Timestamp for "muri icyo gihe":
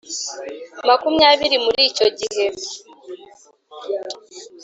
1.65-2.45